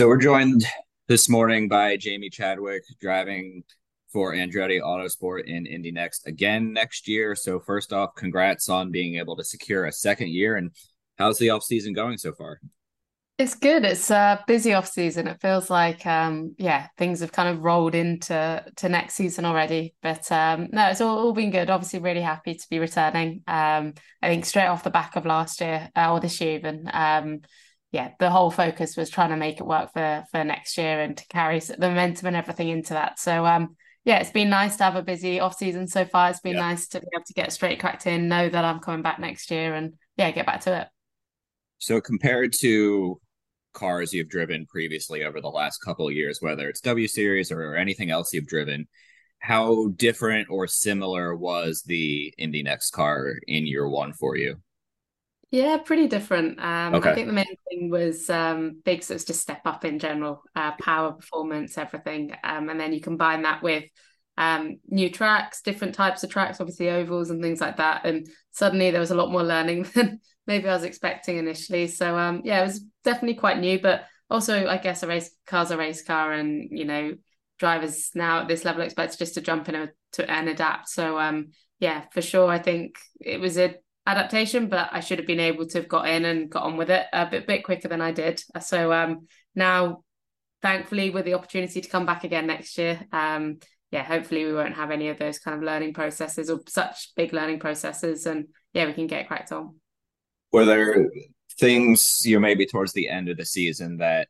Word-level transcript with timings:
So 0.00 0.08
we're 0.08 0.16
joined 0.16 0.64
this 1.08 1.28
morning 1.28 1.68
by 1.68 1.98
Jamie 1.98 2.30
Chadwick 2.30 2.84
driving 3.02 3.64
for 4.10 4.32
Andretti 4.32 4.80
Autosport 4.80 5.44
in 5.44 5.66
Indy 5.66 5.92
NXT 5.92 6.24
again 6.24 6.72
next 6.72 7.06
year. 7.06 7.34
So 7.34 7.60
first 7.60 7.92
off, 7.92 8.14
congrats 8.14 8.70
on 8.70 8.90
being 8.90 9.16
able 9.16 9.36
to 9.36 9.44
secure 9.44 9.84
a 9.84 9.92
second 9.92 10.30
year 10.30 10.56
and 10.56 10.70
how's 11.18 11.36
the 11.36 11.50
off 11.50 11.64
season 11.64 11.92
going 11.92 12.16
so 12.16 12.32
far? 12.32 12.62
It's 13.36 13.54
good. 13.54 13.84
It's 13.84 14.10
a 14.10 14.42
busy 14.46 14.72
off 14.72 14.88
season. 14.88 15.28
It 15.28 15.42
feels 15.42 15.68
like 15.68 16.06
um 16.06 16.54
yeah, 16.56 16.86
things 16.96 17.20
have 17.20 17.32
kind 17.32 17.50
of 17.50 17.62
rolled 17.62 17.94
into 17.94 18.64
to 18.76 18.88
next 18.88 19.16
season 19.16 19.44
already. 19.44 19.94
But 20.00 20.32
um 20.32 20.68
no, 20.72 20.88
it's 20.88 21.02
all, 21.02 21.18
all 21.18 21.34
been 21.34 21.50
good. 21.50 21.68
Obviously 21.68 21.98
really 21.98 22.22
happy 22.22 22.54
to 22.54 22.66
be 22.70 22.78
returning. 22.78 23.42
Um 23.46 23.92
I 24.22 24.28
think 24.28 24.46
straight 24.46 24.68
off 24.68 24.82
the 24.82 24.88
back 24.88 25.16
of 25.16 25.26
last 25.26 25.60
year 25.60 25.90
uh, 25.94 26.10
or 26.10 26.20
this 26.20 26.40
year 26.40 26.54
even. 26.54 26.88
Yeah, 27.92 28.12
the 28.20 28.30
whole 28.30 28.50
focus 28.50 28.96
was 28.96 29.10
trying 29.10 29.30
to 29.30 29.36
make 29.36 29.58
it 29.60 29.66
work 29.66 29.92
for 29.92 30.24
for 30.30 30.44
next 30.44 30.78
year 30.78 31.00
and 31.00 31.16
to 31.16 31.26
carry 31.28 31.58
the 31.58 31.76
momentum 31.78 32.28
and 32.28 32.36
everything 32.36 32.68
into 32.68 32.94
that. 32.94 33.18
So 33.18 33.44
um 33.46 33.76
yeah, 34.04 34.18
it's 34.20 34.30
been 34.30 34.48
nice 34.48 34.76
to 34.76 34.84
have 34.84 34.96
a 34.96 35.02
busy 35.02 35.40
off 35.40 35.56
season 35.56 35.86
so 35.86 36.04
far. 36.04 36.30
It's 36.30 36.40
been 36.40 36.54
Yeah. 36.54 36.60
nice 36.60 36.88
to 36.88 37.00
be 37.00 37.06
able 37.14 37.24
to 37.24 37.34
get 37.34 37.52
straight 37.52 37.80
cracked 37.80 38.06
in, 38.06 38.28
know 38.28 38.48
that 38.48 38.64
I'm 38.64 38.80
coming 38.80 39.02
back 39.02 39.18
next 39.18 39.50
year 39.50 39.74
and 39.74 39.94
yeah, 40.16 40.30
get 40.30 40.46
back 40.46 40.62
to 40.62 40.82
it. 40.82 40.88
So 41.78 42.00
compared 42.00 42.52
to 42.60 43.20
cars 43.72 44.12
you've 44.12 44.28
driven 44.28 44.66
previously 44.66 45.24
over 45.24 45.40
the 45.40 45.48
last 45.48 45.78
couple 45.78 46.06
of 46.08 46.14
years, 46.14 46.38
whether 46.40 46.68
it's 46.68 46.80
W 46.80 47.08
Series 47.08 47.50
or 47.52 47.74
anything 47.74 48.10
else 48.10 48.32
you've 48.32 48.46
driven, 48.46 48.86
how 49.38 49.88
different 49.96 50.48
or 50.50 50.66
similar 50.66 51.34
was 51.34 51.82
the 51.82 52.32
Indy 52.36 52.62
NXT 52.62 52.92
car 52.92 53.34
in 53.46 53.66
year 53.66 53.88
one 53.88 54.12
for 54.12 54.36
you? 54.36 54.60
Yeah, 55.50 55.78
pretty 55.78 56.06
different. 56.06 56.60
Um, 56.60 56.94
Okay. 56.94 57.10
I 57.10 57.14
think 57.14 57.26
the 57.26 57.32
main 57.32 57.56
thing 57.68 57.90
was 57.90 58.30
um, 58.30 58.80
big, 58.84 59.02
so 59.02 59.14
it's 59.14 59.24
just 59.24 59.40
step 59.40 59.62
up 59.64 59.84
in 59.84 59.98
general, 59.98 60.42
uh, 60.54 60.72
power, 60.80 61.12
performance, 61.12 61.76
everything. 61.76 62.32
Um, 62.44 62.68
and 62.68 62.78
then 62.78 62.92
you 62.92 63.00
combine 63.00 63.42
that 63.42 63.62
with 63.62 63.84
um, 64.36 64.78
new 64.86 65.10
tracks, 65.10 65.60
different 65.62 65.94
types 65.96 66.22
of 66.22 66.30
tracks, 66.30 66.60
obviously 66.60 66.88
ovals 66.88 67.30
and 67.30 67.42
things 67.42 67.60
like 67.60 67.78
that. 67.78 68.06
And 68.06 68.28
suddenly 68.52 68.92
there 68.92 69.00
was 69.00 69.10
a 69.10 69.16
lot 69.16 69.32
more 69.32 69.42
learning 69.42 69.82
than 69.94 70.20
maybe 70.46 70.68
I 70.68 70.74
was 70.74 70.84
expecting 70.84 71.36
initially. 71.38 71.88
So 71.88 72.16
um, 72.16 72.42
yeah, 72.44 72.60
it 72.60 72.66
was 72.66 72.84
definitely 73.02 73.34
quite 73.34 73.58
new, 73.58 73.80
but 73.80 74.04
also 74.30 74.68
I 74.68 74.78
guess 74.78 75.02
a 75.02 75.08
race 75.08 75.30
car's 75.46 75.72
a 75.72 75.76
race 75.76 76.02
car, 76.04 76.32
and 76.32 76.68
you 76.70 76.84
know, 76.84 77.14
drivers 77.58 78.10
now 78.14 78.42
at 78.42 78.48
this 78.48 78.64
level 78.64 78.82
expect 78.82 79.18
just 79.18 79.34
to 79.34 79.40
jump 79.40 79.68
in 79.68 79.74
a, 79.74 79.88
to 80.12 80.30
and 80.30 80.48
adapt. 80.48 80.88
So 80.90 81.18
um, 81.18 81.48
yeah, 81.80 82.04
for 82.12 82.22
sure, 82.22 82.48
I 82.48 82.60
think 82.60 82.98
it 83.20 83.40
was 83.40 83.58
a 83.58 83.74
adaptation, 84.10 84.68
but 84.68 84.88
I 84.92 85.00
should 85.00 85.18
have 85.18 85.26
been 85.26 85.40
able 85.40 85.66
to 85.66 85.78
have 85.78 85.88
got 85.88 86.08
in 86.08 86.24
and 86.24 86.50
got 86.50 86.64
on 86.64 86.76
with 86.76 86.90
it 86.90 87.06
a 87.12 87.26
bit 87.26 87.46
bit 87.46 87.64
quicker 87.64 87.88
than 87.88 88.00
I 88.00 88.12
did. 88.12 88.42
So 88.60 88.92
um 88.92 89.26
now 89.54 90.04
thankfully 90.62 91.10
with 91.10 91.24
the 91.24 91.34
opportunity 91.34 91.80
to 91.80 91.88
come 91.88 92.06
back 92.06 92.24
again 92.24 92.46
next 92.46 92.76
year, 92.78 93.00
um 93.12 93.58
yeah, 93.90 94.04
hopefully 94.04 94.44
we 94.44 94.52
won't 94.52 94.76
have 94.76 94.90
any 94.90 95.08
of 95.08 95.18
those 95.18 95.38
kind 95.38 95.56
of 95.56 95.64
learning 95.64 95.94
processes 95.94 96.48
or 96.48 96.60
such 96.68 97.12
big 97.16 97.32
learning 97.32 97.58
processes 97.58 98.26
and 98.26 98.46
yeah, 98.72 98.86
we 98.86 98.92
can 98.92 99.06
get 99.06 99.26
cracked 99.26 99.52
on. 99.52 99.76
Were 100.52 100.64
there 100.64 101.08
things 101.58 102.20
you 102.24 102.36
know 102.36 102.40
maybe 102.40 102.66
towards 102.66 102.92
the 102.92 103.08
end 103.08 103.28
of 103.28 103.36
the 103.36 103.44
season 103.44 103.98
that 103.98 104.28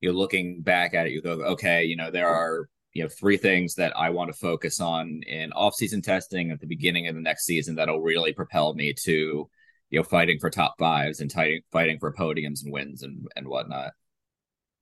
you're 0.00 0.12
looking 0.12 0.62
back 0.62 0.94
at 0.94 1.06
it, 1.06 1.12
you 1.12 1.22
go, 1.22 1.32
okay, 1.32 1.84
you 1.84 1.96
know, 1.96 2.10
there 2.10 2.28
are 2.28 2.68
you 2.92 3.02
know 3.02 3.08
three 3.08 3.36
things 3.36 3.74
that 3.76 3.96
I 3.96 4.10
want 4.10 4.32
to 4.32 4.38
focus 4.38 4.80
on 4.80 5.22
in 5.26 5.52
off-season 5.52 6.02
testing 6.02 6.50
at 6.50 6.60
the 6.60 6.66
beginning 6.66 7.06
of 7.08 7.14
the 7.14 7.20
next 7.20 7.46
season 7.46 7.76
that'll 7.76 8.00
really 8.00 8.32
propel 8.32 8.74
me 8.74 8.92
to 9.04 9.48
you 9.90 9.98
know 9.98 10.02
fighting 10.04 10.38
for 10.40 10.50
top 10.50 10.74
fives 10.78 11.20
and 11.20 11.30
fighting 11.30 11.60
fighting 11.72 11.98
for 11.98 12.12
podiums 12.12 12.62
and 12.64 12.72
wins 12.72 13.02
and 13.02 13.26
and 13.36 13.46
whatnot. 13.46 13.92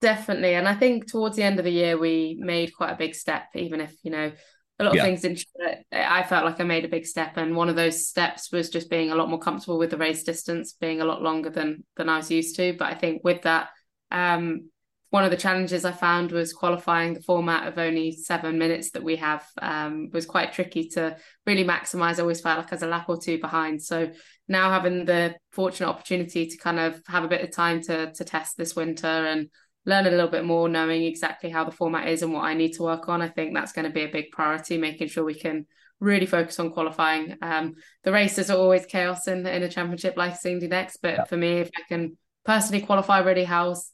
Definitely. 0.01 0.55
And 0.55 0.69
I 0.69 0.75
think 0.77 1.11
towards 1.11 1.37
the 1.37 1.43
end 1.43 1.59
of 1.59 1.65
the 1.65 1.73
year, 1.73 1.99
we 1.99 2.37
made 2.39 2.73
quite 2.75 2.93
a 2.93 2.97
big 2.97 3.17
step, 3.17 3.47
even 3.57 3.81
if, 3.81 3.97
you 4.05 4.13
know, 4.13 4.31
a 4.79 4.85
lot 4.85 4.93
of 4.93 4.97
Yeah. 4.97 5.03
things 5.03 5.23
didn't. 5.23 5.45
I 5.91 6.23
felt 6.23 6.45
like 6.45 6.61
I 6.61 6.65
made 6.65 6.85
a 6.85 6.89
big 6.89 7.05
step. 7.05 7.37
And 7.37 7.57
one 7.57 7.69
of 7.69 7.75
those 7.75 8.09
steps 8.09 8.53
was 8.53 8.71
just 8.71 8.91
being 8.91 9.11
a 9.11 9.17
lot 9.17 9.29
more 9.29 9.41
comfortable 9.41 9.77
with 9.77 9.91
the 9.91 9.97
race 9.97 10.23
distance, 10.23 10.73
being 10.73 11.01
a 11.01 11.05
lot 11.05 11.21
longer 11.21 11.51
than 11.51 11.85
than 11.97 12.09
I 12.09 12.19
was 12.19 12.31
used 12.31 12.55
to. 12.57 12.75
But 12.79 12.93
I 12.93 12.95
think 12.95 13.25
with 13.25 13.43
that, 13.43 13.71
um, 14.13 14.71
one 15.11 15.25
of 15.25 15.31
the 15.31 15.37
challenges 15.37 15.85
I 15.85 15.93
found 15.93 16.33
was 16.33 16.53
qualifying 16.53 17.15
the 17.15 17.23
format 17.23 17.67
of 17.67 17.79
only 17.79 18.13
seven 18.13 18.59
minutes 18.59 18.91
that 18.91 19.03
we 19.03 19.17
have 19.17 19.47
um, 19.61 20.11
was 20.13 20.27
quite 20.27 20.53
tricky 20.53 20.89
to 20.91 21.17
really 21.47 21.65
maximize. 21.65 22.19
I 22.19 22.23
always 22.23 22.43
felt 22.43 22.59
like 22.59 22.73
I 22.73 22.75
was 22.75 22.83
a 22.83 22.89
lap 22.89 23.09
or 23.09 23.19
two 23.19 23.41
behind. 23.41 23.83
So 23.83 24.11
now 24.49 24.71
having 24.71 25.07
the 25.07 25.35
fortunate 25.53 25.89
opportunity 25.89 26.47
to 26.47 26.57
kind 26.59 26.79
of 26.79 27.01
have 27.07 27.25
a 27.25 27.29
bit 27.29 27.43
of 27.43 27.51
time 27.53 27.81
to 27.83 28.13
to 28.13 28.25
test 28.25 28.57
this 28.59 28.77
winter 28.77 29.07
and 29.07 29.49
learn 29.87 30.07
a 30.07 30.11
little 30.11 30.29
bit 30.29 30.45
more, 30.45 30.69
knowing 30.69 31.05
exactly 31.05 31.49
how 31.49 31.65
the 31.65 31.71
format 31.71 32.09
is 32.09 32.23
and 32.23 32.33
what 32.35 32.45
I 32.45 32.53
need 32.53 32.73
to 32.75 32.83
work 32.83 33.09
on. 33.09 33.23
I 33.23 33.29
think 33.29 33.55
that's 33.55 33.73
going 33.73 33.87
to 33.87 33.93
be 33.93 34.03
a 34.03 34.09
big 34.09 34.31
priority, 34.31 34.77
making 34.77 35.09
sure 35.09 35.25
we 35.25 35.35
can 35.35 35.67
really 36.01 36.27
focus 36.27 36.61
on 36.61 36.71
qualifying. 36.71 37.37
Um, 37.41 37.77
the 38.05 38.13
races 38.13 38.51
are 38.51 38.59
always 38.59 38.85
chaos 38.85 39.27
in, 39.27 39.47
in 39.47 39.63
a 39.63 39.69
championship 39.69 40.19
like 40.19 40.35
Indy 40.45 40.69
NXT, 40.69 40.97
but 41.03 41.15
Yeah. 41.15 41.25
for 41.25 41.39
me, 41.39 41.61
if 41.61 41.71
I 41.77 41.83
can 41.89 42.19
personally 42.45 42.85
qualify 42.85 43.21
really 43.21 43.45
house, 43.45 43.91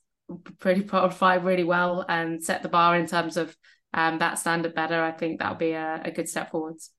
pretty 0.59 0.83
qualify 0.83 1.35
really 1.35 1.65
well 1.65 2.05
and 2.09 2.43
set 2.43 2.63
the 2.63 2.69
bar 2.69 2.97
in 2.97 3.07
terms 3.07 3.37
of 3.37 3.57
um, 3.93 4.19
that 4.19 4.39
standard 4.39 4.75
better, 4.75 5.01
I 5.03 5.13
think 5.13 5.39
that'll 5.39 5.57
be 5.57 5.73
a, 5.73 6.03
a 6.05 6.11
good 6.11 6.29
step 6.29 6.51
forwards. 6.51 6.91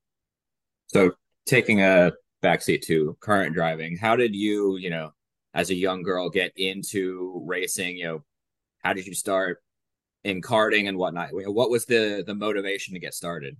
So 0.87 1.11
taking 1.45 1.81
a 1.81 2.13
backseat 2.43 2.83
to 2.83 3.17
current 3.19 3.53
driving, 3.53 3.97
how 3.97 4.15
did 4.15 4.35
you, 4.35 4.77
you 4.77 4.89
know, 4.89 5.11
as 5.53 5.69
a 5.69 5.75
young 5.75 6.03
girl 6.03 6.29
get 6.29 6.53
into 6.55 7.41
racing? 7.45 7.97
You 7.97 8.05
know, 8.05 8.23
how 8.79 8.93
did 8.93 9.07
you 9.07 9.13
start 9.13 9.61
in 10.23 10.41
karting 10.41 10.87
and 10.87 10.97
whatnot? 10.97 11.29
What 11.31 11.69
was 11.69 11.85
the 11.85 12.23
the 12.25 12.35
motivation 12.35 12.93
to 12.93 12.99
get 12.99 13.13
started? 13.13 13.57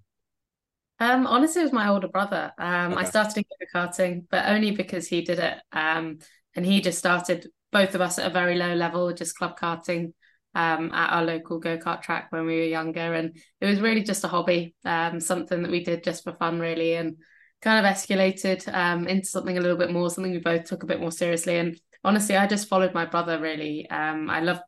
Um, 1.00 1.28
honestly, 1.28 1.62
it 1.62 1.66
was 1.66 1.74
my 1.74 1.90
older 1.90 2.08
brother. 2.08 2.54
Um, 2.58 2.98
I 2.98 3.04
started 3.04 3.38
in 3.38 3.44
go-karting, 3.60 4.26
but 4.30 4.46
only 4.46 4.72
because 4.72 5.08
he 5.08 5.24
did 5.24 5.40
it. 5.40 5.58
Um, 5.74 6.20
and 6.56 6.66
he 6.66 6.80
just 6.80 6.98
started 6.98 7.50
both 7.76 7.94
of 7.94 8.00
us 8.00 8.18
at 8.18 8.26
a 8.32 8.34
very 8.34 8.56
low 8.56 8.74
level, 8.74 9.12
just 9.12 9.38
club 9.38 9.60
karting, 9.60 10.14
um, 10.54 10.94
at 10.94 11.12
our 11.12 11.26
local 11.26 11.60
go-kart 11.60 12.02
track 12.02 12.32
when 12.32 12.46
we 12.46 12.56
were 12.56 12.76
younger. 12.80 13.14
And 13.14 13.38
it 13.60 13.66
was 13.66 13.82
really 13.82 14.02
just 14.02 14.24
a 14.24 14.30
hobby, 14.30 14.74
um, 14.86 15.20
something 15.20 15.62
that 15.62 15.72
we 15.72 15.84
did 15.84 16.02
just 16.02 16.24
for 16.24 16.32
fun, 16.36 16.62
really, 16.62 16.94
and 16.94 17.18
kind 17.62 17.86
of 17.86 17.92
escalated, 17.94 18.74
um, 18.74 19.10
into 19.10 19.28
something 19.28 19.58
a 19.58 19.62
little 19.62 19.78
bit 19.78 19.92
more, 19.92 20.10
something 20.10 20.32
we 20.32 20.40
both 20.40 20.64
took 20.64 20.84
a 20.84 20.88
bit 20.88 21.02
more 21.02 21.12
seriously. 21.12 21.58
And 21.58 21.78
honestly, 22.02 22.38
I 22.38 22.48
just 22.48 22.70
followed 22.70 22.94
my 22.94 23.06
brother, 23.06 23.42
really. 23.42 23.90
Um, 23.90 24.30
I 24.30 24.40
loved 24.40 24.62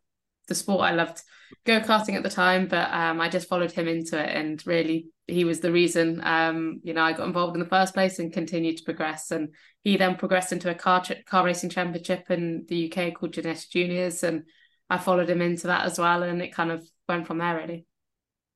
the 0.48 0.56
sport. 0.56 0.82
I 0.82 0.92
loved 0.92 1.22
go-karting 1.66 2.16
at 2.16 2.24
the 2.24 2.30
time, 2.30 2.68
but 2.68 2.92
um, 2.92 3.22
I 3.22 3.30
just 3.30 3.48
followed 3.48 3.72
him 3.72 3.88
into 3.88 4.20
it 4.22 4.36
and 4.36 4.66
really 4.66 5.08
he 5.28 5.44
was 5.44 5.60
the 5.60 5.72
reason 5.72 6.22
um, 6.24 6.80
you 6.84 6.94
know, 6.94 7.04
I 7.04 7.14
got 7.14 7.28
involved 7.28 7.56
in 7.56 7.60
the 7.60 7.70
first 7.70 7.94
place 7.94 8.20
and 8.20 8.32
continued 8.32 8.78
to 8.78 8.84
progress. 8.84 9.32
And 9.32 9.54
he 9.84 9.98
then 9.98 10.16
progressed 10.16 10.52
into 10.52 10.70
a 10.70 10.76
car 10.76 11.04
car 11.26 11.46
racing 11.46 11.70
championship 11.70 12.30
in 12.32 12.66
the 12.68 12.92
UK 12.92 13.14
called 13.14 13.34
Ginetta 13.34 13.70
Juniors 13.70 14.24
and 14.24 14.44
I 14.90 14.98
followed 14.98 15.30
him 15.30 15.42
into 15.42 15.68
that 15.68 15.86
as 15.86 16.00
well 16.00 16.24
and 16.24 16.42
it 16.42 16.54
kind 16.54 16.72
of 16.72 16.88
went 17.08 17.28
from 17.28 17.40
there 17.40 17.58
really. 17.58 17.86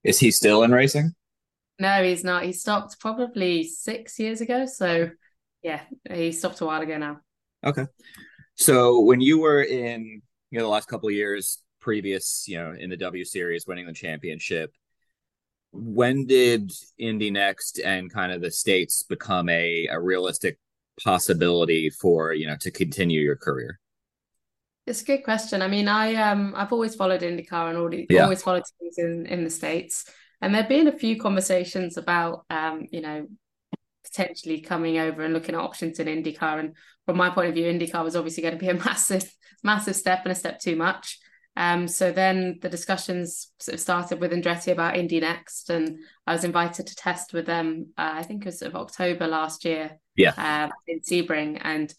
Is 0.03 0.19
he 0.19 0.31
still 0.31 0.63
in 0.63 0.71
racing? 0.71 1.13
No, 1.77 2.03
he's 2.03 2.23
not. 2.23 2.43
He 2.43 2.53
stopped 2.53 2.99
probably 2.99 3.63
six 3.63 4.19
years 4.19 4.39
ago. 4.41 4.65
So 4.65 5.09
yeah, 5.61 5.81
he 6.09 6.31
stopped 6.31 6.61
a 6.61 6.65
while 6.65 6.81
ago 6.81 6.97
now. 6.97 7.19
Okay. 7.63 7.85
So 8.55 9.01
when 9.01 9.21
you 9.21 9.39
were 9.39 9.61
in, 9.61 10.21
you 10.51 10.59
know, 10.59 10.65
the 10.65 10.69
last 10.69 10.87
couple 10.87 11.09
of 11.09 11.15
years 11.15 11.59
previous, 11.81 12.47
you 12.47 12.57
know, 12.57 12.73
in 12.77 12.89
the 12.89 12.97
W 12.97 13.25
Series, 13.25 13.67
winning 13.67 13.85
the 13.87 13.93
championship, 13.93 14.73
when 15.71 16.25
did 16.25 16.71
Indy 16.97 17.31
NXT 17.31 17.79
and 17.85 18.11
kind 18.11 18.31
of 18.31 18.41
the 18.41 18.51
states 18.51 19.03
become 19.03 19.49
a, 19.49 19.87
a 19.87 19.99
realistic 19.99 20.57
possibility 21.01 21.89
for 21.89 22.33
you 22.33 22.45
know 22.47 22.57
to 22.59 22.71
continue 22.71 23.21
your 23.21 23.37
career? 23.37 23.79
It's 24.87 25.01
a 25.01 25.05
good 25.05 25.23
question. 25.23 25.61
I 25.61 25.67
mean, 25.67 25.87
I 25.87 26.15
um 26.15 26.53
I've 26.55 26.73
always 26.73 26.95
followed 26.95 27.21
IndyCar 27.21 27.69
and 27.69 27.77
already, 27.77 28.07
Yeah. 28.09 28.23
always 28.23 28.43
followed 28.43 28.63
things 28.79 28.97
in 28.97 29.25
in 29.27 29.43
the 29.43 29.49
states, 29.49 30.05
and 30.41 30.53
there've 30.53 30.67
been 30.67 30.87
a 30.87 30.97
few 30.97 31.19
conversations 31.19 31.97
about 31.97 32.45
um 32.49 32.87
you 32.91 33.01
know 33.01 33.27
potentially 34.03 34.61
coming 34.61 34.97
over 34.97 35.23
and 35.23 35.33
looking 35.33 35.55
at 35.55 35.61
options 35.61 35.99
in 35.99 36.07
IndyCar. 36.07 36.59
And 36.59 36.75
from 37.05 37.17
my 37.17 37.29
point 37.29 37.49
of 37.49 37.53
view, 37.55 37.65
IndyCar 37.65 38.03
was 38.03 38.15
obviously 38.15 38.43
going 38.43 38.55
to 38.57 38.59
be 38.59 38.69
a 38.69 38.73
massive 38.85 39.31
massive 39.63 39.95
step 39.95 40.21
and 40.25 40.31
a 40.31 40.35
step 40.35 40.59
too 40.59 40.75
much. 40.75 41.19
Um, 41.57 41.87
so 41.87 42.11
then 42.11 42.59
the 42.61 42.69
discussions 42.69 43.51
sort 43.59 43.73
of 43.73 43.79
started 43.81 44.19
with 44.19 44.31
Andretti 44.31 44.71
about 44.71 44.95
Indy 44.95 45.19
NXT, 45.19 45.69
and 45.69 45.99
I 46.25 46.33
was 46.33 46.43
invited 46.43 46.87
to 46.87 46.95
test 46.95 47.33
with 47.33 47.45
them. 47.45 47.87
Uh, 47.97 48.11
I 48.15 48.23
think 48.23 48.41
it 48.41 48.45
was 48.45 48.59
sort 48.59 48.71
of 48.71 48.77
October 48.77 49.27
last 49.27 49.65
year. 49.65 49.97
Yeah. 50.15 50.33
Um, 50.37 50.71
in 50.87 51.01
Sebring, 51.01 51.59
and 51.61 51.93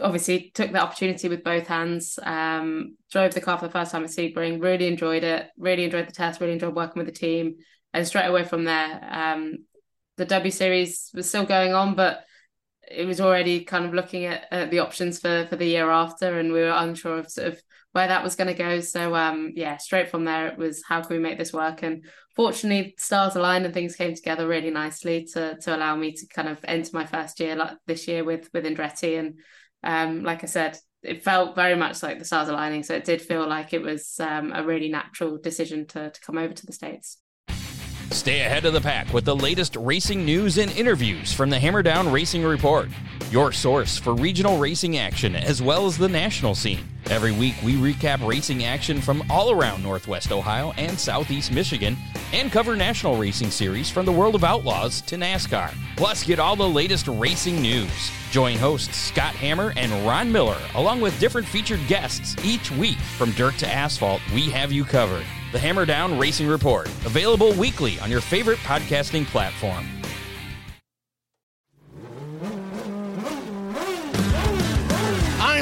obviously 0.00 0.52
took 0.54 0.70
the 0.70 0.80
opportunity 0.80 1.28
with 1.28 1.42
both 1.42 1.66
hands. 1.66 2.18
Um, 2.22 2.96
drove 3.10 3.34
the 3.34 3.40
car 3.40 3.58
for 3.58 3.66
the 3.66 3.72
first 3.72 3.92
time 3.92 4.04
at 4.04 4.10
Sebring, 4.10 4.62
really 4.62 4.86
enjoyed 4.86 5.24
it, 5.24 5.48
really 5.56 5.84
enjoyed 5.84 6.06
the 6.06 6.12
test, 6.12 6.40
really 6.40 6.52
enjoyed 6.52 6.74
working 6.74 7.00
with 7.02 7.12
the 7.12 7.18
team. 7.18 7.56
And 7.92 8.06
straight 8.06 8.26
away 8.26 8.44
from 8.44 8.64
there, 8.64 9.08
um, 9.10 9.64
the 10.18 10.24
W 10.24 10.50
Series 10.50 11.10
was 11.14 11.28
still 11.28 11.46
going 11.46 11.74
on, 11.74 11.94
but 11.94 12.24
it 12.90 13.06
was 13.06 13.20
already 13.20 13.64
kind 13.64 13.84
of 13.84 13.94
looking 13.94 14.24
at, 14.24 14.46
at 14.50 14.70
the 14.70 14.78
options 14.78 15.18
for 15.18 15.46
for 15.48 15.56
the 15.56 15.66
year 15.66 15.90
after, 15.90 16.38
and 16.38 16.52
we 16.52 16.60
were 16.60 16.74
unsure 16.74 17.18
of 17.18 17.30
sort 17.30 17.48
of 17.48 17.62
where 17.92 18.08
that 18.08 18.22
was 18.22 18.36
going 18.36 18.48
to 18.48 18.54
go. 18.54 18.80
So 18.80 19.14
um, 19.14 19.52
yeah, 19.54 19.76
straight 19.78 20.08
from 20.08 20.24
there, 20.24 20.48
it 20.48 20.58
was 20.58 20.82
how 20.86 21.00
can 21.02 21.16
we 21.16 21.22
make 21.22 21.38
this 21.38 21.52
work? 21.52 21.82
And 21.82 22.04
fortunately, 22.36 22.94
stars 22.98 23.36
aligned 23.36 23.64
and 23.64 23.74
things 23.74 23.96
came 23.96 24.14
together 24.14 24.46
really 24.46 24.70
nicely 24.70 25.26
to 25.32 25.56
to 25.62 25.76
allow 25.76 25.96
me 25.96 26.12
to 26.12 26.26
kind 26.26 26.48
of 26.48 26.58
enter 26.64 26.90
my 26.92 27.06
first 27.06 27.40
year 27.40 27.56
like 27.56 27.76
this 27.86 28.06
year 28.06 28.24
with 28.24 28.48
with 28.52 28.64
Andretti. 28.64 29.18
And 29.18 29.38
um, 29.82 30.22
like 30.22 30.44
I 30.44 30.46
said, 30.46 30.78
it 31.02 31.22
felt 31.22 31.54
very 31.54 31.76
much 31.76 32.02
like 32.02 32.18
the 32.18 32.24
stars 32.24 32.48
aligning. 32.48 32.82
So 32.82 32.94
it 32.94 33.04
did 33.04 33.22
feel 33.22 33.48
like 33.48 33.72
it 33.72 33.82
was 33.82 34.18
um, 34.20 34.52
a 34.52 34.64
really 34.64 34.88
natural 34.88 35.38
decision 35.38 35.86
to 35.88 36.10
to 36.10 36.20
come 36.20 36.38
over 36.38 36.52
to 36.52 36.66
the 36.66 36.72
states. 36.72 37.18
Stay 38.10 38.40
ahead 38.40 38.64
of 38.64 38.72
the 38.72 38.80
pack 38.80 39.12
with 39.12 39.26
the 39.26 39.36
latest 39.36 39.76
racing 39.76 40.24
news 40.24 40.56
and 40.56 40.70
interviews 40.72 41.32
from 41.32 41.50
the 41.50 41.58
Hammer 41.58 41.82
Down 41.82 42.10
Racing 42.10 42.42
Report, 42.42 42.88
your 43.30 43.52
source 43.52 43.98
for 43.98 44.14
regional 44.14 44.58
racing 44.58 44.96
action 44.96 45.36
as 45.36 45.60
well 45.60 45.86
as 45.86 45.98
the 45.98 46.08
national 46.08 46.54
scene. 46.54 46.88
Every 47.10 47.32
week, 47.32 47.54
we 47.64 47.74
recap 47.76 48.26
racing 48.26 48.64
action 48.64 49.00
from 49.00 49.24
all 49.30 49.50
around 49.50 49.82
Northwest 49.82 50.30
Ohio 50.30 50.72
and 50.76 50.98
Southeast 50.98 51.50
Michigan 51.50 51.96
and 52.34 52.52
cover 52.52 52.76
national 52.76 53.16
racing 53.16 53.50
series 53.50 53.88
from 53.88 54.04
the 54.04 54.12
world 54.12 54.34
of 54.34 54.44
outlaws 54.44 55.00
to 55.02 55.16
NASCAR. 55.16 55.72
Plus, 55.96 56.22
get 56.22 56.38
all 56.38 56.54
the 56.54 56.68
latest 56.68 57.08
racing 57.08 57.62
news. 57.62 58.10
Join 58.30 58.58
hosts 58.58 58.94
Scott 58.94 59.34
Hammer 59.34 59.72
and 59.78 59.90
Ron 60.06 60.30
Miller, 60.30 60.58
along 60.74 61.00
with 61.00 61.18
different 61.18 61.46
featured 61.46 61.80
guests 61.88 62.36
each 62.44 62.70
week. 62.72 62.98
From 62.98 63.32
dirt 63.32 63.54
to 63.58 63.66
asphalt, 63.66 64.20
we 64.34 64.50
have 64.50 64.70
you 64.70 64.84
covered. 64.84 65.24
The 65.52 65.58
Hammer 65.58 65.86
Down 65.86 66.18
Racing 66.18 66.46
Report, 66.46 66.88
available 67.06 67.54
weekly 67.54 67.98
on 68.00 68.10
your 68.10 68.20
favorite 68.20 68.58
podcasting 68.58 69.24
platform. 69.24 69.97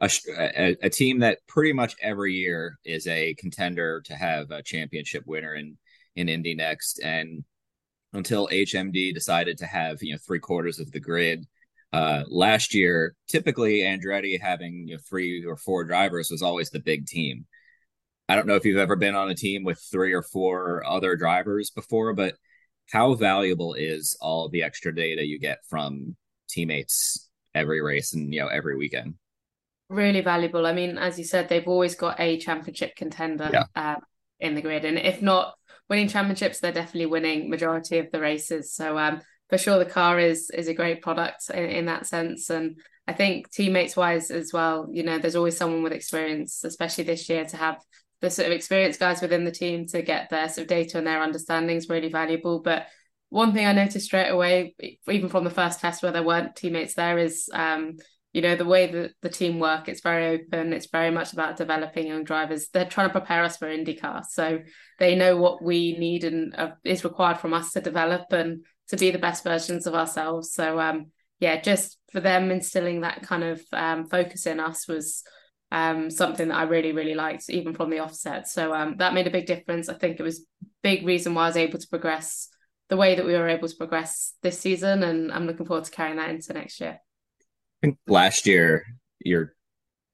a, 0.00 0.10
a 0.38 0.76
a 0.82 0.90
team 0.90 1.20
that 1.20 1.38
pretty 1.46 1.72
much 1.72 1.96
every 2.00 2.34
year 2.34 2.78
is 2.84 3.06
a 3.06 3.34
contender 3.34 4.02
to 4.02 4.14
have 4.14 4.50
a 4.50 4.62
championship 4.62 5.24
winner 5.26 5.54
in 5.54 5.76
in 6.16 6.28
Indy 6.28 6.56
NXT, 6.56 7.04
and 7.04 7.44
until 8.12 8.48
HMD 8.48 9.12
decided 9.12 9.58
to 9.58 9.66
have 9.66 10.02
you 10.02 10.12
know 10.12 10.18
three 10.26 10.40
quarters 10.40 10.78
of 10.78 10.90
the 10.92 11.00
grid. 11.00 11.46
Uh, 11.92 12.24
last 12.28 12.74
year, 12.74 13.14
typically 13.28 13.80
Andretti 13.80 14.40
having 14.40 14.88
you 14.88 14.96
know, 14.96 15.00
three 15.08 15.44
or 15.44 15.56
four 15.56 15.84
drivers 15.84 16.28
was 16.30 16.42
always 16.42 16.70
the 16.70 16.80
big 16.80 17.06
team. 17.06 17.46
I 18.28 18.34
don't 18.34 18.46
know 18.48 18.56
if 18.56 18.64
you've 18.64 18.78
ever 18.78 18.96
been 18.96 19.14
on 19.14 19.30
a 19.30 19.34
team 19.34 19.64
with 19.64 19.78
three 19.92 20.12
or 20.12 20.22
four 20.22 20.84
other 20.84 21.14
drivers 21.14 21.70
before, 21.70 22.12
but 22.14 22.34
how 22.90 23.14
valuable 23.14 23.74
is 23.74 24.16
all 24.20 24.48
the 24.48 24.62
extra 24.62 24.94
data 24.94 25.24
you 25.24 25.38
get 25.38 25.58
from 25.68 26.16
teammates 26.48 27.28
every 27.54 27.80
race 27.80 28.12
and 28.12 28.32
you 28.34 28.40
know 28.40 28.48
every 28.48 28.76
weekend? 28.76 29.14
Really 29.88 30.20
valuable. 30.20 30.66
I 30.66 30.72
mean, 30.72 30.98
as 30.98 31.18
you 31.18 31.24
said, 31.24 31.48
they've 31.48 31.68
always 31.68 31.94
got 31.94 32.18
a 32.18 32.38
championship 32.38 32.96
contender 32.96 33.50
Yeah. 33.52 33.64
um, 33.76 34.02
in 34.40 34.54
the 34.54 34.62
grid, 34.62 34.84
and 34.84 34.98
if 34.98 35.22
not 35.22 35.54
winning 35.88 36.08
championships, 36.08 36.60
they're 36.60 36.72
definitely 36.72 37.06
winning 37.06 37.50
majority 37.50 37.98
of 37.98 38.10
the 38.10 38.20
races. 38.20 38.74
So 38.74 38.98
um, 38.98 39.20
for 39.48 39.58
sure, 39.58 39.78
the 39.78 39.84
car 39.90 40.18
is 40.18 40.50
is 40.50 40.68
a 40.68 40.74
great 40.74 41.02
product 41.02 41.50
in, 41.50 41.64
in 41.64 41.86
that 41.86 42.06
sense, 42.06 42.50
and 42.50 42.78
I 43.06 43.12
think 43.12 43.50
teammates 43.50 43.96
wise 43.96 44.30
as 44.30 44.52
well. 44.52 44.88
You 44.90 45.02
know, 45.02 45.18
there's 45.18 45.36
always 45.36 45.56
someone 45.56 45.82
with 45.82 45.92
experience, 45.92 46.64
especially 46.64 47.04
this 47.04 47.28
year, 47.28 47.44
to 47.44 47.56
have 47.56 47.78
the 48.20 48.30
sort 48.30 48.46
of 48.46 48.52
experienced 48.52 48.98
guys 49.00 49.20
within 49.20 49.44
the 49.44 49.50
team 49.52 49.86
to 49.88 50.00
get 50.00 50.30
their 50.30 50.48
sort 50.48 50.62
of 50.62 50.68
data 50.68 50.96
and 50.96 51.06
their 51.06 51.22
understanding 51.22 51.76
is 51.76 51.90
really 51.90 52.08
valuable. 52.08 52.60
But 52.60 52.86
one 53.28 53.52
thing 53.52 53.66
I 53.66 53.72
noticed 53.72 54.06
straight 54.06 54.30
away, 54.30 54.74
even 55.08 55.28
from 55.28 55.44
the 55.44 55.50
first 55.50 55.80
test 55.80 56.02
where 56.02 56.12
there 56.12 56.22
weren't 56.22 56.56
teammates 56.56 56.94
there, 56.94 57.18
is 57.18 57.50
um, 57.52 57.96
you 58.34 58.42
know 58.42 58.56
the 58.56 58.64
way 58.64 58.90
that 58.90 59.12
the 59.22 59.28
team 59.30 59.60
work 59.60 59.88
it's 59.88 60.02
very 60.02 60.26
open 60.26 60.72
it's 60.72 60.90
very 60.90 61.10
much 61.10 61.32
about 61.32 61.56
developing 61.56 62.08
young 62.08 62.24
drivers. 62.24 62.68
They're 62.68 62.84
trying 62.84 63.08
to 63.08 63.18
prepare 63.18 63.44
us 63.44 63.56
for 63.56 63.68
indycar 63.68 64.24
so 64.28 64.60
they 64.98 65.14
know 65.14 65.36
what 65.36 65.62
we 65.62 65.96
need 65.96 66.24
and 66.24 66.54
uh, 66.54 66.72
is 66.84 67.04
required 67.04 67.38
from 67.38 67.54
us 67.54 67.72
to 67.72 67.80
develop 67.80 68.32
and 68.32 68.64
to 68.88 68.96
be 68.96 69.10
the 69.10 69.18
best 69.18 69.44
versions 69.44 69.86
of 69.86 69.94
ourselves. 69.94 70.52
So 70.52 70.78
um 70.78 71.06
yeah 71.38 71.60
just 71.60 71.96
for 72.12 72.20
them 72.20 72.50
instilling 72.50 73.00
that 73.00 73.22
kind 73.22 73.44
of 73.44 73.62
um, 73.72 74.06
focus 74.06 74.46
in 74.46 74.60
us 74.60 74.86
was 74.86 75.22
um, 75.72 76.10
something 76.10 76.48
that 76.48 76.56
I 76.56 76.64
really 76.64 76.92
really 76.92 77.14
liked 77.14 77.48
even 77.48 77.72
from 77.74 77.90
the 77.90 78.00
offset. 78.00 78.48
So 78.48 78.74
um, 78.74 78.96
that 78.98 79.14
made 79.14 79.26
a 79.26 79.30
big 79.30 79.46
difference. 79.46 79.88
I 79.88 79.94
think 79.94 80.18
it 80.18 80.22
was 80.22 80.46
big 80.82 81.06
reason 81.06 81.34
why 81.34 81.44
I 81.44 81.48
was 81.48 81.56
able 81.56 81.78
to 81.78 81.88
progress 81.88 82.48
the 82.88 82.96
way 82.96 83.14
that 83.14 83.24
we 83.24 83.32
were 83.32 83.48
able 83.48 83.68
to 83.68 83.76
progress 83.76 84.34
this 84.42 84.58
season 84.60 85.02
and 85.02 85.32
I'm 85.32 85.46
looking 85.46 85.66
forward 85.66 85.84
to 85.84 85.90
carrying 85.90 86.18
that 86.18 86.30
into 86.30 86.52
next 86.52 86.80
year 86.80 87.00
think 87.84 87.98
last 88.06 88.46
year 88.46 88.86
your 89.20 89.54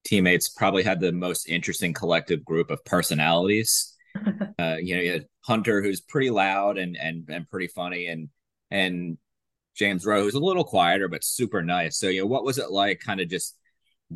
teammates 0.04 0.48
probably 0.48 0.82
had 0.82 1.00
the 1.00 1.12
most 1.12 1.48
interesting 1.48 1.92
collective 1.92 2.44
group 2.44 2.70
of 2.70 2.84
personalities. 2.84 3.94
uh, 4.58 4.76
you 4.80 4.96
know, 4.96 5.02
you 5.02 5.12
had 5.12 5.26
Hunter, 5.42 5.82
who's 5.82 6.00
pretty 6.00 6.30
loud 6.30 6.78
and 6.78 6.96
and 6.96 7.28
and 7.28 7.48
pretty 7.48 7.68
funny, 7.68 8.06
and 8.06 8.28
and 8.70 9.18
James 9.76 10.04
Roe, 10.04 10.22
who's 10.22 10.34
a 10.34 10.40
little 10.40 10.64
quieter 10.64 11.08
but 11.08 11.24
super 11.24 11.62
nice. 11.62 11.98
So, 11.98 12.08
you 12.08 12.20
know, 12.20 12.26
what 12.26 12.44
was 12.44 12.58
it 12.58 12.70
like, 12.70 13.00
kind 13.00 13.20
of 13.20 13.28
just 13.28 13.56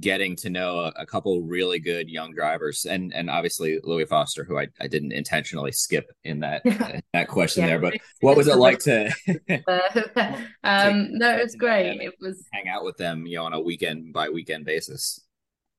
getting 0.00 0.36
to 0.36 0.50
know 0.50 0.80
a, 0.80 0.92
a 1.00 1.06
couple 1.06 1.42
really 1.42 1.78
good 1.78 2.08
young 2.08 2.34
drivers, 2.34 2.84
and 2.86 3.12
and 3.14 3.30
obviously 3.30 3.78
Louis 3.84 4.06
Foster, 4.06 4.44
who 4.44 4.58
I, 4.58 4.68
I 4.80 4.88
didn't 4.88 5.12
intentionally 5.12 5.72
skip 5.72 6.10
in 6.24 6.40
that 6.40 6.64
that 7.12 7.28
question 7.28 7.64
Yeah. 7.64 7.66
there, 7.66 7.80
but 7.80 7.96
what 8.20 8.36
was 8.36 8.48
it 8.48 8.56
like 8.56 8.80
to 8.80 9.10
um, 10.64 11.08
no, 11.18 11.36
it 11.38 11.42
was 11.42 11.54
great. 11.56 12.00
It 12.00 12.14
was 12.20 12.50
hang 12.52 12.68
out 12.68 12.84
with 12.84 12.96
them, 12.96 13.26
you 13.26 13.36
know, 13.36 13.44
on 13.44 13.52
a 13.52 13.60
weekend 13.60 14.12
by 14.12 14.28
weekend 14.28 14.64
basis? 14.64 15.20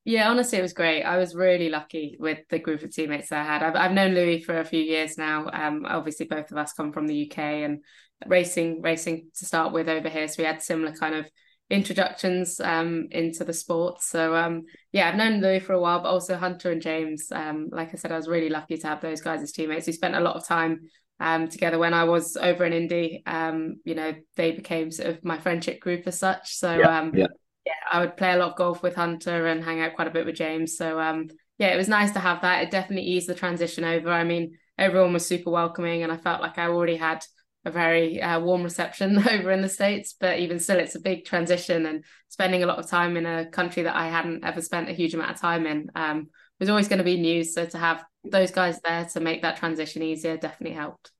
yeah, 0.03 0.29
honestly, 0.29 0.59
it 0.59 0.61
was 0.61 0.73
great. 0.73 1.01
I 1.03 1.17
was 1.17 1.33
really 1.33 1.69
lucky 1.69 2.15
with 2.19 2.39
the 2.49 2.59
group 2.59 2.83
of 2.83 2.91
teammates 2.93 3.31
I 3.31 3.43
had. 3.43 3.63
I've 3.63 3.75
I've 3.75 3.91
known 3.91 4.13
Louis 4.13 4.41
for 4.41 4.59
a 4.59 4.65
few 4.65 4.79
years 4.81 5.17
now. 5.17 5.49
Um, 5.51 5.85
obviously, 5.87 6.27
both 6.27 6.51
of 6.51 6.57
us 6.57 6.73
come 6.73 6.93
from 6.93 7.07
the 7.07 7.15
UK 7.15 7.63
and 7.63 7.83
racing 8.27 8.81
racing 8.83 9.31
to 9.37 9.45
start 9.45 9.73
with 9.73 9.89
over 9.89 10.07
here, 10.07 10.27
so 10.27 10.35
we 10.37 10.45
had 10.45 10.61
similar 10.61 10.93
kind 10.93 11.15
of 11.15 11.25
introductions 11.69 12.59
um, 12.59 13.07
into 13.11 13.43
the 13.43 13.53
sport. 13.53 14.01
So 14.01 14.35
um, 14.35 14.63
yeah, 14.91 15.09
I've 15.09 15.15
known 15.15 15.41
Louis 15.41 15.59
for 15.59 15.73
a 15.73 15.79
while, 15.79 15.99
but 15.99 16.09
also 16.09 16.37
Hunter 16.37 16.71
and 16.71 16.81
James. 16.81 17.31
Um, 17.31 17.69
like 17.71 17.93
I 17.93 17.97
said, 17.97 18.11
I 18.11 18.17
was 18.17 18.27
really 18.27 18.49
lucky 18.49 18.77
to 18.77 18.87
have 18.87 19.01
those 19.01 19.21
guys 19.21 19.41
as 19.41 19.51
teammates. 19.51 19.87
We 19.87 19.93
spent 19.93 20.15
a 20.15 20.19
lot 20.19 20.35
of 20.35 20.45
time 20.47 20.81
um, 21.19 21.47
together 21.47 21.79
when 21.79 21.93
I 21.93 22.03
was 22.03 22.37
over 22.37 22.65
in 22.65 22.73
Indy. 22.73 23.23
Um, 23.25 23.77
you 23.83 23.95
know, 23.95 24.13
they 24.35 24.51
became 24.51 24.91
sort 24.91 25.09
of 25.09 25.23
my 25.23 25.39
friendship 25.39 25.79
group 25.79 26.03
as 26.05 26.19
such. 26.19 26.53
So 26.53 26.77
Yeah, 26.77 26.99
um, 26.99 27.11
yeah. 27.15 27.27
yeah, 27.65 27.73
I 27.91 27.99
would 28.01 28.17
play 28.17 28.33
a 28.33 28.37
lot 28.37 28.51
of 28.51 28.57
golf 28.57 28.83
with 28.83 28.95
Hunter 28.95 29.47
and 29.47 29.63
hang 29.63 29.81
out 29.81 29.95
quite 29.95 30.07
a 30.07 30.11
bit 30.11 30.25
with 30.25 30.35
James. 30.35 30.77
So 30.77 30.99
um, 30.99 31.29
yeah, 31.57 31.69
it 31.69 31.77
was 31.77 31.87
nice 31.87 32.11
to 32.11 32.19
have 32.19 32.41
that. 32.41 32.63
It 32.63 32.71
definitely 32.71 33.09
eased 33.09 33.27
the 33.27 33.35
transition 33.35 33.85
over. 33.85 34.11
I 34.11 34.23
mean, 34.23 34.57
everyone 34.77 35.13
was 35.13 35.25
super 35.25 35.49
welcoming, 35.49 36.03
and 36.03 36.11
I 36.11 36.17
felt 36.17 36.41
like 36.41 36.57
I 36.57 36.67
already 36.67 36.97
had 36.97 37.25
a 37.65 37.71
very 37.71 38.21
uh, 38.21 38.39
warm 38.39 38.63
reception 38.63 39.17
over 39.29 39.51
in 39.51 39.61
the 39.61 39.69
states. 39.69 40.15
But 40.17 40.39
even 40.39 40.59
still, 40.59 40.79
it's 40.79 40.95
a 40.95 40.99
big 40.99 41.25
transition, 41.25 41.85
and 41.85 42.05
spending 42.29 42.63
a 42.63 42.67
lot 42.67 42.79
of 42.79 42.87
time 42.87 43.17
in 43.17 43.25
a 43.25 43.49
country 43.49 43.83
that 43.83 43.95
I 43.95 44.07
hadn't 44.07 44.45
ever 44.45 44.61
spent 44.61 44.89
a 44.89 44.93
huge 44.93 45.13
amount 45.13 45.31
of 45.31 45.41
time 45.41 45.65
in 45.65 45.91
um, 45.95 46.29
was 46.59 46.69
always 46.69 46.87
going 46.87 46.99
to 46.99 47.03
be 47.03 47.19
news. 47.19 47.53
So 47.53 47.65
to 47.65 47.77
have 47.77 48.05
those 48.23 48.51
guys 48.51 48.79
there 48.81 49.05
to 49.05 49.19
make 49.19 49.41
that 49.41 49.57
transition 49.57 50.01
easier 50.03 50.37
definitely 50.37 50.75
helped. 50.75 51.11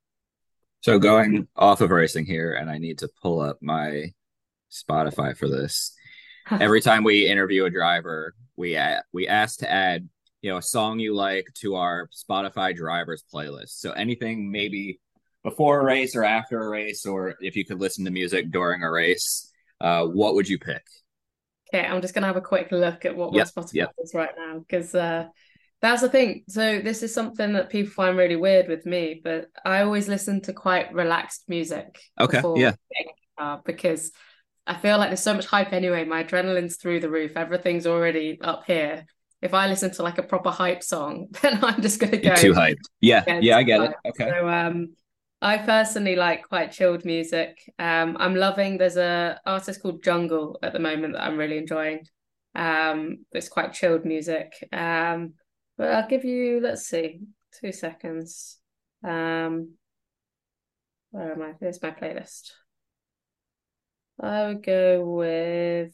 So 0.82 1.00
going 1.00 1.48
off 1.56 1.82
of 1.82 1.90
racing 1.90 2.26
here, 2.26 2.54
and 2.54 2.70
I 2.70 2.78
need 2.78 3.00
to 3.00 3.10
pull 3.22 3.42
up 3.42 3.58
my 3.62 4.12
Spotify 4.72 5.36
for 5.36 5.50
this. 5.50 5.96
Every 6.52 6.80
time 6.80 7.04
we 7.04 7.28
interview 7.28 7.66
a 7.66 7.72
driver, 7.72 8.36
we 8.56 8.80
we 9.12 9.28
ask 9.28 9.60
to 9.60 9.72
add 9.72 10.08
you 10.42 10.52
know 10.52 10.58
a 10.58 10.62
song 10.62 11.00
you 11.00 11.16
like 11.16 11.48
to 11.56 11.76
our 11.76 12.08
Spotify 12.10 12.76
drivers 12.76 13.24
playlist. 13.34 13.80
So 13.80 13.92
anything 13.94 14.52
maybe 14.52 15.00
before 15.46 15.80
a 15.80 15.86
race 15.86 16.16
or 16.16 16.24
after 16.24 16.60
a 16.60 16.68
race, 16.68 17.06
or 17.06 17.36
if 17.40 17.56
you 17.56 17.64
could 17.64 17.80
listen 17.80 18.04
to 18.04 18.12
music 18.12 18.52
during 18.52 18.82
a 18.82 18.92
race, 18.92 19.54
uh, 19.80 20.04
what 20.04 20.34
would 20.34 20.50
you 20.50 20.58
pick? 20.58 20.84
Okay, 21.70 21.86
I'm 21.86 22.02
just 22.02 22.16
gonna 22.16 22.26
have 22.26 22.36
a 22.36 22.42
quick 22.42 22.72
look 22.72 23.06
at 23.06 23.16
what 23.16 23.34
Yep, 23.34 23.50
my 23.56 23.62
Spotify 23.62 23.74
yep. 23.74 23.92
is 24.00 24.14
right 24.16 24.32
now 24.36 24.60
because 24.60 24.96
uh, 24.96 25.28
that's 25.82 26.02
the 26.02 26.10
thing. 26.10 26.46
So 26.50 26.82
this 26.82 27.04
is 27.04 27.14
something 27.14 27.54
that 27.54 27.70
people 27.70 27.94
find 27.94 28.18
really 28.18 28.36
weird 28.36 28.68
with 28.68 28.88
me, 28.88 29.22
but 29.24 29.52
I 29.64 29.82
always 29.82 30.08
listen 30.08 30.42
to 30.42 30.54
quite 30.54 30.92
relaxed 30.94 31.44
music. 31.48 32.00
Okay, 32.20 32.38
before 32.38 32.58
yeah. 32.58 32.74
getting 32.92 33.10
in 33.10 33.16
the 33.38 33.42
car 33.42 33.62
because 33.64 34.12
I 34.66 34.76
feel 34.76 34.98
like 34.98 35.10
there's 35.10 35.22
so 35.22 35.36
much 35.36 35.46
hype 35.46 35.74
anyway. 35.74 36.06
My 36.06 36.24
adrenaline's 36.24 36.78
through 36.78 37.02
the 37.02 37.10
roof. 37.10 37.38
Everything's 37.38 37.86
already 37.86 38.40
up 38.42 38.64
here. 38.66 39.06
If 39.44 39.54
I 39.54 39.68
listen 39.68 39.92
to 39.92 40.02
like 40.02 40.18
a 40.18 40.24
proper 40.24 40.50
hype 40.50 40.82
song, 40.82 41.28
then 41.44 41.64
I'm 41.64 41.84
just 41.84 42.00
gonna 42.00 42.18
go 42.18 42.30
You're 42.30 42.36
too 42.36 42.54
hyped. 42.54 42.86
Yeah, 43.00 43.24
Yeah, 43.28 43.40
yeah, 43.44 43.58
I 43.58 43.64
get 43.64 43.82
it. 43.82 43.94
Okay. 44.08 44.28
So 44.28 44.50
um 44.50 44.96
I 45.46 45.60
personally 45.60 46.16
like 46.16 46.50
quite 46.50 46.72
chilled 46.72 47.06
music. 47.06 47.72
Um 47.78 48.18
I'm 48.20 48.34
loving 48.36 48.80
there's 48.80 48.98
a 48.98 49.40
artist 49.46 49.80
called 49.80 50.04
Jungle 50.04 50.58
at 50.64 50.74
the 50.74 50.80
moment 50.80 51.14
that 51.14 51.24
I'm 51.24 51.38
really 51.38 51.60
enjoying. 51.60 52.08
Um 52.56 53.26
it's 53.32 53.48
quite 53.48 53.72
chilled 53.74 54.06
music. 54.06 54.54
Um 54.74 55.36
but 55.78 55.92
I'll 55.92 56.08
give 56.10 56.26
you 56.26 56.62
let's 56.62 56.88
see, 56.88 57.20
two 57.62 57.72
seconds. 57.72 58.58
Um 59.04 59.76
where 61.12 61.34
am 61.34 61.44
I? 61.44 61.54
Here's 61.60 61.82
my 61.82 61.92
playlist. 61.92 62.50
I 64.20 64.48
would 64.48 64.64
go 64.64 65.06
with 65.06 65.94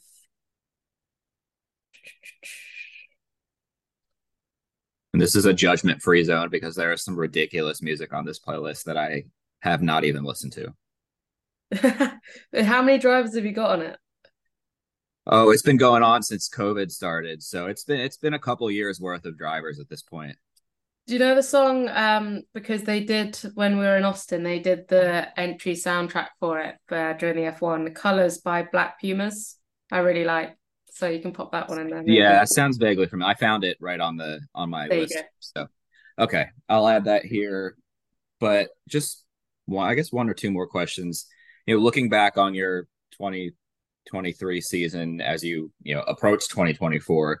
And 5.12 5.20
this 5.20 5.36
is 5.36 5.44
a 5.44 5.52
judgment 5.52 6.00
free 6.00 6.24
zone 6.24 6.48
because 6.48 6.74
there 6.74 6.90
is 6.90 7.04
some 7.04 7.16
ridiculous 7.16 7.82
music 7.82 8.14
on 8.14 8.24
this 8.24 8.40
playlist 8.40 8.84
that 8.84 8.96
I 8.96 9.24
have 9.62 9.82
not 9.82 10.04
even 10.04 10.24
listened 10.24 10.52
to. 10.52 10.74
How 12.62 12.82
many 12.82 12.98
drivers 12.98 13.34
have 13.34 13.44
you 13.44 13.52
got 13.52 13.70
on 13.70 13.82
it? 13.82 13.96
Oh, 15.26 15.50
it's 15.50 15.62
been 15.62 15.76
going 15.76 16.02
on 16.02 16.22
since 16.22 16.48
COVID 16.48 16.90
started, 16.90 17.42
so 17.42 17.66
it's 17.66 17.84
been 17.84 18.00
it's 18.00 18.16
been 18.16 18.34
a 18.34 18.40
couple 18.40 18.68
years 18.70 19.00
worth 19.00 19.24
of 19.24 19.38
drivers 19.38 19.78
at 19.78 19.88
this 19.88 20.02
point. 20.02 20.36
Do 21.06 21.14
you 21.14 21.20
know 21.20 21.34
the 21.34 21.42
song? 21.42 21.88
Um, 21.88 22.42
because 22.54 22.82
they 22.82 23.04
did 23.04 23.38
when 23.54 23.78
we 23.78 23.84
were 23.84 23.96
in 23.96 24.04
Austin, 24.04 24.42
they 24.42 24.58
did 24.58 24.88
the 24.88 25.28
entry 25.38 25.74
soundtrack 25.74 26.28
for 26.40 26.60
it 26.60 26.76
uh, 26.90 27.12
during 27.14 27.36
the 27.36 27.50
F1, 27.52 27.84
The 27.84 27.90
Colors 27.92 28.38
by 28.38 28.64
Black 28.70 29.00
Pumas. 29.00 29.58
I 29.92 29.98
really 29.98 30.24
like, 30.24 30.56
so 30.90 31.08
you 31.08 31.20
can 31.20 31.32
pop 31.32 31.52
that 31.52 31.68
one 31.68 31.80
in 31.80 31.88
there. 31.88 32.02
maybe. 32.02 32.14
Yeah, 32.14 32.42
it 32.42 32.48
sounds 32.48 32.78
vaguely 32.78 33.06
familiar. 33.06 33.30
I 33.30 33.34
found 33.34 33.62
it 33.62 33.76
right 33.80 34.00
on 34.00 34.16
the 34.16 34.40
on 34.54 34.70
my 34.70 34.88
There 34.88 35.00
list. 35.00 35.22
So, 35.38 35.68
okay, 36.18 36.46
I'll 36.68 36.88
add 36.88 37.04
that 37.04 37.24
here. 37.24 37.76
But 38.40 38.70
just 38.88 39.24
one, 39.66 39.88
I 39.88 39.94
guess 39.94 40.12
one 40.12 40.28
or 40.28 40.34
two 40.34 40.50
more 40.50 40.66
questions. 40.66 41.26
You 41.66 41.76
know, 41.76 41.82
looking 41.82 42.08
back 42.08 42.38
on 42.38 42.54
your 42.54 42.82
2023 43.12 44.60
season 44.60 45.20
as 45.20 45.44
you 45.44 45.70
you 45.82 45.94
know 45.94 46.02
approach 46.02 46.48
2024, 46.48 47.40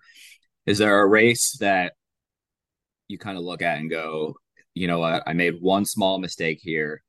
is 0.66 0.78
there 0.78 1.00
a 1.00 1.06
race 1.06 1.56
that 1.60 1.94
you 3.08 3.18
kind 3.18 3.36
of 3.36 3.44
look 3.44 3.62
at 3.62 3.78
and 3.78 3.90
go, 3.90 4.36
you 4.74 4.86
know 4.86 5.00
what, 5.00 5.22
I 5.26 5.32
made 5.32 5.60
one 5.60 5.84
small 5.84 6.18
mistake 6.18 6.60
here. 6.62 7.02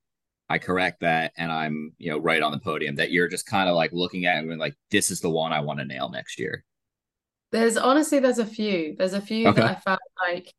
I 0.50 0.60
correct 0.60 1.00
that, 1.02 1.32
and 1.38 1.52
I'm 1.52 1.94
you 1.98 2.12
know 2.12 2.18
right 2.18 2.42
on 2.42 2.52
the 2.52 2.60
podium. 2.60 2.96
That 2.96 3.12
you're 3.12 3.28
just 3.30 3.46
kind 3.46 3.70
of 3.70 3.76
like 3.76 3.92
looking 3.94 4.26
at 4.26 4.38
and 4.44 4.60
like, 4.60 4.76
this 4.92 5.10
is 5.12 5.22
the 5.22 5.30
one 5.30 5.54
I 5.54 5.62
want 5.62 5.80
to 5.80 5.86
nail 5.86 6.10
next 6.10 6.40
year. 6.40 6.64
There's 7.52 7.78
honestly, 7.78 8.20
there's 8.20 8.40
a 8.40 8.46
few. 8.46 8.96
There's 8.98 9.14
a 9.14 9.22
few 9.22 9.48
Okay. 9.48 9.62
that 9.62 9.78
I 9.78 9.80
felt 9.80 10.00
like 10.28 10.54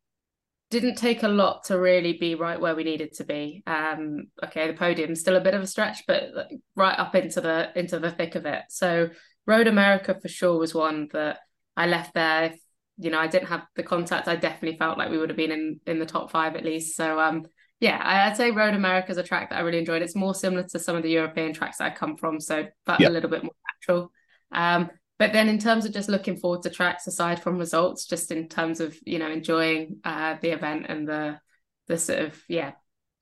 didn't 0.80 0.96
take 0.96 1.22
a 1.22 1.28
lot 1.28 1.64
to 1.64 1.78
really 1.78 2.14
be 2.18 2.34
right 2.34 2.60
where 2.60 2.74
we 2.76 2.84
needed 2.84 3.12
to 3.14 3.24
be. 3.24 3.62
Um, 3.66 4.26
okay, 4.44 4.66
the 4.66 4.74
podium's 4.74 5.20
still 5.20 5.36
a 5.36 5.40
bit 5.40 5.54
of 5.54 5.62
a 5.62 5.66
stretch, 5.66 6.04
but 6.06 6.24
like, 6.34 6.48
right 6.76 6.98
up 6.98 7.14
into 7.14 7.40
the 7.40 7.70
into 7.78 7.98
the 7.98 8.10
thick 8.10 8.34
of 8.34 8.44
it. 8.44 8.62
So 8.68 9.10
Road 9.46 9.66
America 9.66 10.18
for 10.20 10.28
sure 10.28 10.58
was 10.58 10.74
one 10.74 11.08
that 11.12 11.38
I 11.76 11.86
left 11.86 12.14
there. 12.14 12.44
If, 12.44 12.60
you 12.98 13.10
know, 13.10 13.18
I 13.18 13.26
didn't 13.28 13.48
have 13.48 13.62
the 13.76 13.82
contact. 13.82 14.28
I 14.28 14.36
definitely 14.36 14.78
felt 14.78 14.98
like 14.98 15.10
we 15.10 15.18
would 15.18 15.30
have 15.30 15.36
been 15.36 15.52
in 15.52 15.80
in 15.86 15.98
the 15.98 16.06
top 16.06 16.30
five 16.30 16.56
at 16.56 16.64
least. 16.64 16.96
So 16.96 17.18
um, 17.20 17.46
yeah, 17.80 18.00
I- 18.02 18.28
I'd 18.28 18.36
say 18.36 18.50
Road 18.50 18.74
America 18.74 19.10
is 19.10 19.18
a 19.18 19.22
track 19.22 19.50
that 19.50 19.58
I 19.58 19.62
really 19.62 19.78
enjoyed. 19.78 20.02
It's 20.02 20.14
more 20.16 20.34
similar 20.34 20.64
to 20.72 20.78
some 20.78 20.96
of 20.96 21.02
the 21.02 21.10
European 21.10 21.52
tracks 21.52 21.78
that 21.78 21.92
I 21.92 21.94
come 21.94 22.16
from, 22.16 22.40
so 22.40 22.66
but 22.86 23.00
Yeah. 23.00 23.08
a 23.08 23.10
little 23.10 23.30
bit 23.30 23.42
more 23.42 23.54
natural. 23.80 24.12
Um, 24.52 24.90
but 25.18 25.32
then 25.32 25.48
in 25.48 25.58
terms 25.58 25.84
of 25.84 25.92
just 25.92 26.08
looking 26.08 26.36
forward 26.36 26.62
to 26.62 26.70
tracks 26.70 27.06
aside 27.06 27.42
from 27.42 27.58
results, 27.58 28.06
just 28.06 28.30
in 28.30 28.48
terms 28.48 28.80
of, 28.80 28.96
you 29.04 29.18
know, 29.18 29.30
enjoying 29.30 30.00
uh 30.04 30.36
the 30.40 30.50
event 30.50 30.86
and 30.88 31.08
the 31.08 31.38
the 31.86 31.98
sort 31.98 32.20
of 32.20 32.42
yeah, 32.48 32.72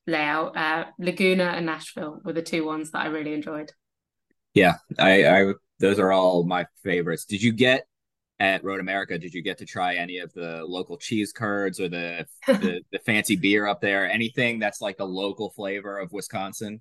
layout, 0.06 0.56
uh 0.56 0.86
Laguna 0.98 1.44
and 1.44 1.66
Nashville 1.66 2.20
were 2.24 2.32
the 2.32 2.42
two 2.42 2.64
ones 2.64 2.90
that 2.90 3.02
I 3.02 3.06
really 3.06 3.34
enjoyed. 3.34 3.72
Yeah, 4.54 4.76
I, 4.98 5.26
I 5.26 5.52
those 5.80 5.98
are 5.98 6.12
all 6.12 6.44
my 6.44 6.66
favorites. 6.82 7.24
Did 7.24 7.42
you 7.42 7.52
get 7.52 7.86
at 8.38 8.64
Road 8.64 8.80
America? 8.80 9.18
Did 9.18 9.34
you 9.34 9.42
get 9.42 9.58
to 9.58 9.66
try 9.66 9.94
any 9.94 10.18
of 10.18 10.32
the 10.32 10.64
local 10.66 10.96
cheese 10.96 11.32
curds 11.32 11.78
or 11.80 11.88
the 11.88 12.26
the, 12.46 12.80
the 12.90 12.98
fancy 13.00 13.36
beer 13.36 13.66
up 13.66 13.80
there? 13.80 14.10
Anything 14.10 14.58
that's 14.58 14.80
like 14.80 14.96
the 14.96 15.06
local 15.06 15.50
flavor 15.50 15.98
of 15.98 16.12
Wisconsin? 16.12 16.80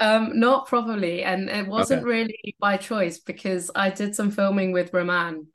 Um, 0.00 0.38
not 0.38 0.66
probably, 0.66 1.22
and 1.24 1.48
it 1.48 1.66
wasn't 1.66 2.02
Okay. 2.02 2.06
really 2.06 2.54
by 2.60 2.76
choice 2.76 3.18
because 3.18 3.70
I 3.74 3.90
did 3.90 4.14
some 4.14 4.30
filming 4.30 4.72
with 4.72 4.92
Romain 4.92 5.48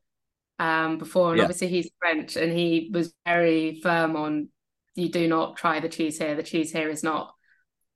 um 0.59 0.97
before, 0.97 1.31
and 1.31 1.39
Yeah. 1.39 1.45
obviously 1.45 1.67
he's 1.67 1.89
French, 1.99 2.35
and 2.35 2.51
he 2.51 2.89
was 2.93 3.13
very 3.25 3.79
firm 3.81 4.15
on 4.15 4.49
you 4.95 5.09
do 5.09 5.27
not 5.27 5.57
try 5.57 5.79
the 5.79 5.89
cheese 5.89 6.17
here. 6.17 6.35
The 6.35 6.43
cheese 6.43 6.71
here 6.71 6.89
is 6.89 7.03
not 7.03 7.33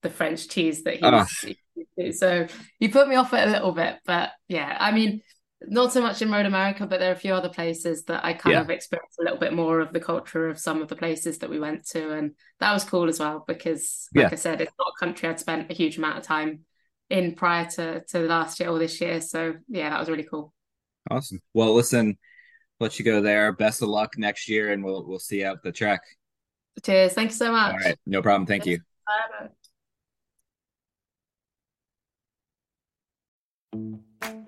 the 0.02 0.10
French 0.10 0.48
cheese 0.48 0.84
that 0.84 0.98
Ah. 1.02 1.26
he's. 1.38 2.20
So 2.20 2.48
you 2.80 2.90
put 2.92 3.08
me 3.08 3.16
off 3.16 3.34
it 3.34 3.48
a 3.48 3.52
little 3.52 3.72
bit, 3.72 3.98
but 4.06 4.32
yeah, 4.48 4.76
I 4.80 4.92
mean, 4.92 5.22
not 5.62 5.92
so 5.92 6.02
much 6.02 6.22
in 6.22 6.32
Road 6.32 6.46
America, 6.46 6.86
but 6.86 7.00
there 7.00 7.10
are 7.10 7.16
a 7.16 7.20
few 7.20 7.34
other 7.34 7.50
places 7.50 8.04
that 8.06 8.24
I 8.24 8.34
kind 8.34 8.54
Yeah. 8.54 8.62
of 8.62 8.70
experienced 8.70 9.20
a 9.20 9.24
little 9.24 9.40
bit 9.40 9.54
more 9.54 9.80
of 9.80 9.92
the 9.92 10.00
culture 10.00 10.50
of 10.50 10.60
some 10.60 10.82
of 10.82 10.88
the 10.88 10.96
places 10.96 11.40
that 11.40 11.50
we 11.50 11.60
went 11.60 11.86
to, 11.88 12.12
and 12.14 12.36
that 12.60 12.74
was 12.74 12.84
cool 12.84 13.10
as 13.10 13.20
well 13.20 13.44
because, 13.48 14.08
like 14.14 14.26
Yeah. 14.26 14.30
I 14.32 14.36
said, 14.36 14.62
it's 14.62 14.74
not 14.78 14.94
a 14.96 15.00
country 15.06 15.28
I'd 15.30 15.40
spent 15.40 15.72
a 15.72 15.74
huge 15.74 15.98
amount 15.98 16.18
of 16.20 16.24
time 16.24 16.66
in 17.10 17.36
prior 17.36 17.66
to 17.72 18.04
to 18.10 18.20
last 18.20 18.60
year 18.60 18.70
or 18.70 18.80
this 18.80 19.00
year. 19.02 19.22
So 19.22 19.56
yeah, 19.68 19.90
that 19.90 20.00
was 20.00 20.10
really 20.10 20.24
cool. 20.30 20.54
Awesome. 21.10 21.42
Well, 21.54 21.74
listen, 21.74 22.18
let 22.80 23.00
you 23.00 23.06
go 23.06 23.22
there. 23.22 23.52
Best 23.54 23.82
of 23.82 23.90
luck 23.90 24.18
next 24.18 24.48
year, 24.48 24.72
and 24.72 24.84
we'll 24.84 25.06
we'll 25.08 25.20
see 25.20 25.40
you 25.40 25.48
out 25.48 25.64
the 25.64 25.72
track. 25.72 26.02
Cheers. 26.84 27.14
Thank 27.14 27.32
you 27.32 27.36
so 27.38 27.52
much. 27.52 27.74
All 27.74 27.80
right, 27.80 27.98
no 28.06 28.22
problem. 28.22 28.46
Thank 28.46 28.66
you. 28.68 28.80
Bye. 33.74 34.48